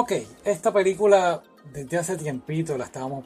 [0.00, 0.12] Ok,
[0.44, 1.42] esta película
[1.72, 3.24] desde hace tiempito la estábamos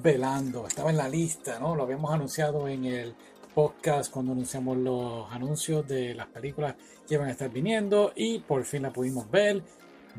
[0.00, 1.74] velando, estaba en la lista, ¿no?
[1.74, 3.16] Lo habíamos anunciado en el
[3.52, 6.76] podcast cuando anunciamos los anuncios de las películas
[7.08, 9.64] que iban a estar viniendo y por fin la pudimos ver.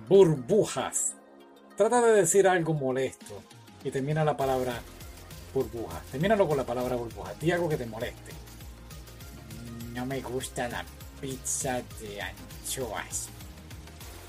[0.10, 1.14] Burbujas.
[1.78, 3.42] Trata de decir algo molesto
[3.82, 4.74] y termina la palabra
[5.54, 6.02] burbuja.
[6.12, 7.34] Termínalo con la palabra burbuja.
[7.40, 8.34] Di algo que te moleste.
[9.94, 10.84] No me gusta la
[11.22, 13.30] pizza de anchoas.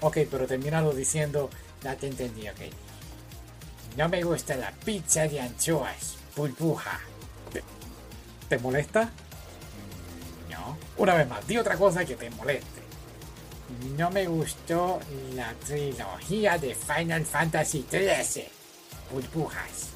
[0.02, 1.48] Ok, pero termínalo diciendo,
[1.82, 2.60] ya te entendí, ok.
[3.96, 6.16] No me gusta la pizza de anchoas.
[6.36, 7.00] Burbuja.
[8.48, 9.10] ¿Te, molesta?
[10.50, 10.76] No.
[10.96, 12.82] Una vez más, di otra cosa que te moleste.
[13.96, 14.98] No me gustó
[15.34, 18.48] la trilogía de Final Fantasy XIII.
[19.10, 19.88] Burbujas.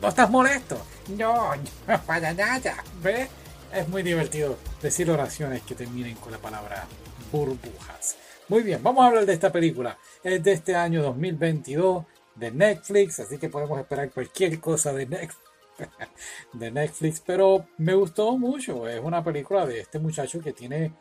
[0.00, 0.84] ¿No estás molesto?
[1.16, 2.82] No, no para nada.
[3.00, 3.28] ¿Ves?
[3.72, 6.86] Es muy divertido decir oraciones que terminen con la palabra
[7.30, 8.16] burbujas.
[8.48, 9.98] Muy bien, vamos a hablar de esta película.
[10.22, 12.04] Es de este año 2022
[12.36, 14.92] de Netflix, así que podemos esperar cualquier cosa
[16.52, 17.22] de Netflix.
[17.26, 18.86] pero me gustó mucho.
[18.86, 20.92] Es una película de este muchacho que tiene,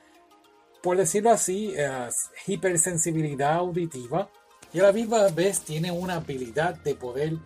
[0.82, 1.76] por decirlo así,
[2.48, 4.28] hipersensibilidad auditiva
[4.74, 7.38] y a la misma vez tiene una habilidad de poder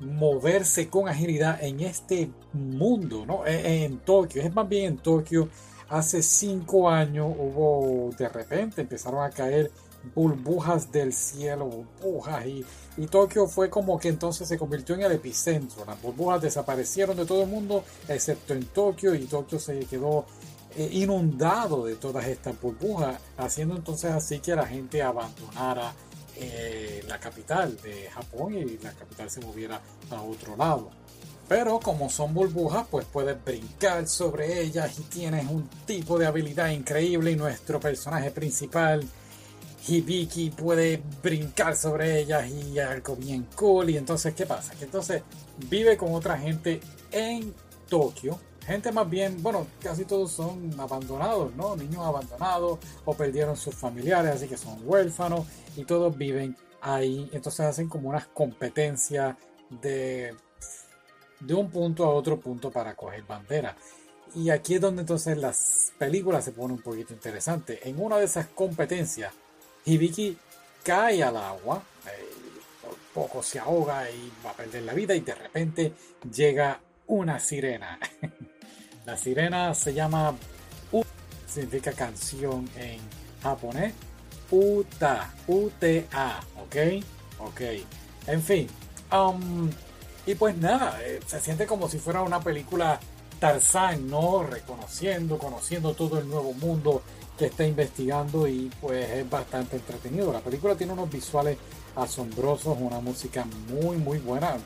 [0.00, 3.46] moverse con agilidad en este mundo, ¿no?
[3.46, 5.50] E, en, Tokio, es más bien en Tokio.
[5.92, 9.70] Hace cinco años hubo, de repente empezaron a caer
[10.14, 12.64] burbujas del cielo, burbujas, y,
[12.96, 15.84] y, Tokio fue como que entonces se convirtió en el epicentro.
[15.84, 20.24] Las burbujas desaparecieron de todo el mundo, excepto en Tokio, y Tokio se quedó
[20.76, 25.92] eh, inundado de todas estas burbujas, haciendo entonces así que la gente abandonara
[26.36, 31.01] eh, la capital de Japón y la capital se moviera a otro lado.
[31.48, 36.70] Pero como son burbujas, pues puedes brincar sobre ellas y tienes un tipo de habilidad
[36.70, 39.06] increíble y nuestro personaje principal,
[39.86, 43.90] Hibiki, puede brincar sobre ellas y algo bien cool.
[43.90, 44.74] Y entonces, ¿qué pasa?
[44.74, 45.22] Que entonces
[45.68, 47.52] vive con otra gente en
[47.88, 51.76] Tokio gente más bien, bueno, casi todos son abandonados, ¿no?
[51.76, 57.28] Niños abandonados o perdieron sus familiares, así que son huérfanos y todos viven ahí.
[57.32, 59.36] Entonces hacen como unas competencias
[59.82, 60.34] de,
[61.46, 63.76] de un punto a otro punto para coger bandera.
[64.34, 67.80] Y aquí es donde entonces las películas se ponen un poquito interesantes.
[67.82, 69.32] En una de esas competencias,
[69.84, 70.38] Hibiki
[70.82, 72.28] cae al agua, eh,
[72.80, 72.96] por
[73.28, 75.92] poco se ahoga y va a perder la vida y de repente
[76.32, 77.98] llega una sirena.
[79.04, 80.32] La sirena se llama
[80.92, 81.02] U,
[81.48, 83.00] significa canción en
[83.42, 83.92] japonés.
[84.48, 87.04] Uta, U-T-A, ¿ok?
[87.40, 87.60] Ok.
[88.28, 88.68] En fin.
[89.10, 89.68] Um,
[90.26, 92.98] y pues nada, eh, se siente como si fuera una película
[93.40, 94.44] Tarzán, ¿no?
[94.44, 97.02] Reconociendo, conociendo todo el nuevo mundo
[97.36, 100.32] que está investigando y pues es bastante entretenido.
[100.32, 101.58] La película tiene unos visuales
[101.96, 104.56] asombrosos, una música muy muy buena.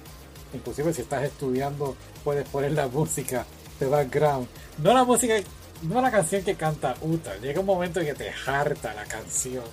[0.52, 3.46] Inclusive si estás estudiando puedes poner la música
[3.80, 4.46] de background.
[4.78, 5.34] No la música,
[5.82, 7.36] no la canción que canta Uta.
[7.38, 9.64] Llega un momento en que te harta la canción.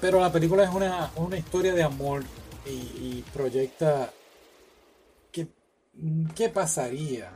[0.00, 2.22] Pero la película es una, una historia de amor
[2.66, 4.12] y, proyecta
[6.34, 7.32] qué, pasaría,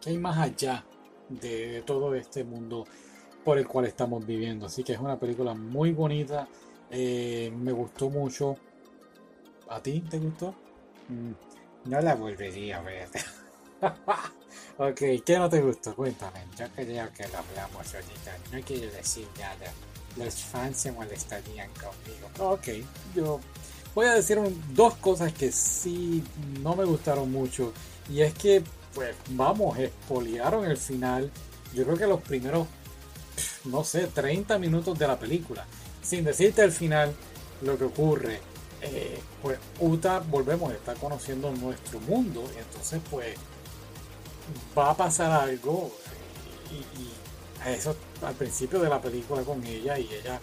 [0.00, 0.84] qué hay más allá
[1.28, 2.86] de, todo este mundo
[3.44, 4.66] por el cual estamos viviendo.
[4.66, 6.48] Así que es una película muy bonita.
[6.90, 8.56] Eh, me gustó mucho.
[9.68, 10.54] ¿A ti te gustó?
[11.08, 13.08] Mm, no la volvería a ver.
[14.78, 15.94] ok, ¿qué no te gustó?
[15.94, 16.40] Cuéntame.
[16.56, 18.36] Yo creo que lo hablamos ahorita.
[18.52, 19.72] No quiero decir nada.
[20.16, 22.52] Los fans se molestarían conmigo.
[22.52, 22.68] Ok,
[23.14, 23.40] yo
[23.94, 24.38] voy a decir
[24.74, 26.22] dos cosas que sí
[26.62, 27.72] no me gustaron mucho.
[28.10, 28.62] Y es que,
[28.94, 31.30] pues, vamos, expoliaron el final.
[31.74, 32.66] Yo creo que los primeros,
[33.64, 35.66] no sé, 30 minutos de la película.
[36.02, 37.14] Sin decirte el final,
[37.62, 38.40] lo que ocurre.
[38.82, 42.44] Eh, pues Uta, volvemos, está conociendo nuestro mundo.
[42.54, 43.34] Y entonces, pues,
[44.76, 45.90] va a pasar algo
[46.70, 50.38] y, eso al principio de la película con ella y ella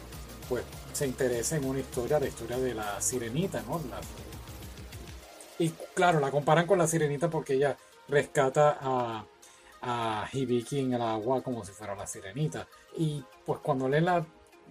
[0.48, 0.64] pues
[0.94, 3.82] se interesa en una historia, la historia de la sirenita, ¿no?
[5.60, 7.78] y claro, la comparan con la sirenita porque ella
[8.08, 9.26] rescata a,
[9.82, 12.68] a Hibiki en el agua como si fuera la sirenita.
[12.98, 14.26] Y pues cuando leen la,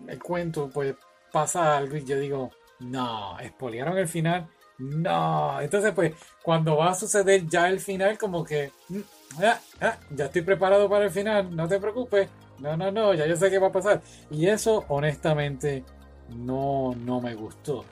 [0.08, 0.96] el cuento, pues
[1.32, 2.50] pasa algo y yo digo,
[2.80, 4.48] no, expoliaron el final.
[4.78, 9.00] No, entonces pues cuando va a suceder ya el final como que mm,
[9.38, 12.28] Ah, ah, ya estoy preparado para el final, no te preocupes.
[12.60, 14.02] No, no, no, ya yo sé qué va a pasar.
[14.30, 15.84] Y eso, honestamente,
[16.28, 17.84] no, no me gustó.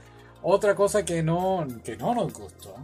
[0.43, 2.75] Otra cosa que no, que no nos gustó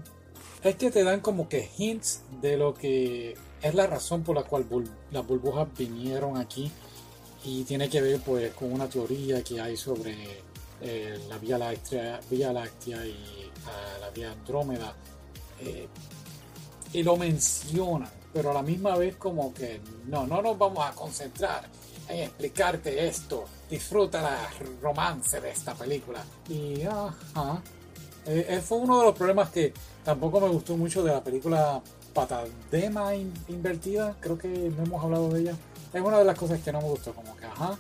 [0.63, 4.45] es que te dan como que hints de lo que es la razón por la
[4.45, 4.67] cual
[5.11, 6.71] las burbujas vinieron aquí.
[7.45, 10.17] Y tiene que ver pues con una teoría que hay sobre
[10.81, 13.51] eh, la Vía Láctea, Vía Láctea y
[14.01, 14.95] la Vía Andrómeda.
[16.93, 20.93] y lo mencionan, pero a la misma vez como que no, no nos vamos a
[20.93, 21.65] concentrar
[22.09, 23.45] en explicarte esto.
[23.71, 24.51] Disfruta la
[24.83, 26.23] romance de esta película.
[26.49, 27.63] Y ajá.
[28.27, 29.73] Eh, fue uno de los problemas que
[30.03, 31.81] tampoco me gustó mucho de la película
[32.13, 34.17] Patadema Invertida.
[34.21, 35.57] Creo que no hemos hablado de ella.
[35.93, 37.13] Es una de las cosas que no me gustó.
[37.13, 37.79] Como que, ajá,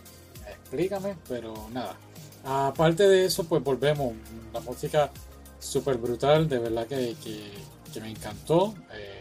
[0.48, 1.96] explícame, pero nada.
[2.44, 4.12] Aparte de eso, pues volvemos.
[4.52, 5.10] La música
[5.58, 8.74] súper brutal, de verdad que, que, me encantó.
[8.92, 9.13] Eh,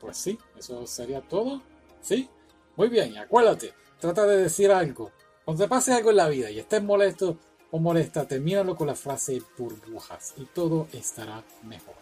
[0.00, 1.62] pues sí, eso sería todo.
[2.00, 2.28] ¿Sí?
[2.76, 5.10] Muy bien, acuérdate, trata de decir algo.
[5.44, 7.38] Cuando te pase algo en la vida y estés molesto
[7.70, 11.96] o molesta, termínalo con la frase burbujas y todo estará mejor.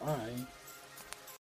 [0.00, 0.55] Bye.